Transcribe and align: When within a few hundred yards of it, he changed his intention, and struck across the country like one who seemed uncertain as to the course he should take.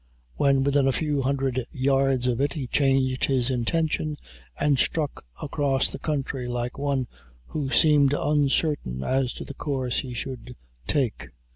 When 0.33 0.63
within 0.63 0.87
a 0.87 0.91
few 0.91 1.21
hundred 1.21 1.63
yards 1.71 2.25
of 2.25 2.41
it, 2.41 2.53
he 2.53 2.65
changed 2.65 3.25
his 3.25 3.51
intention, 3.51 4.17
and 4.59 4.79
struck 4.79 5.23
across 5.39 5.91
the 5.91 5.99
country 5.99 6.47
like 6.47 6.79
one 6.79 7.05
who 7.45 7.69
seemed 7.69 8.15
uncertain 8.17 9.03
as 9.03 9.31
to 9.33 9.43
the 9.45 9.53
course 9.53 9.99
he 9.99 10.15
should 10.15 10.55
take. 10.87 11.27